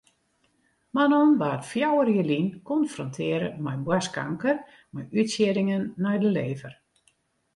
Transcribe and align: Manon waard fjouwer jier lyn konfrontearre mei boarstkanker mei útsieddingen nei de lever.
Manon 0.95 1.31
waard 1.41 1.63
fjouwer 1.71 2.09
jier 2.13 2.27
lyn 2.29 2.47
konfrontearre 2.69 3.49
mei 3.63 3.75
boarstkanker 3.85 4.57
mei 4.93 5.05
útsieddingen 5.21 5.83
nei 6.03 6.17
de 6.23 6.29
lever. 6.37 6.73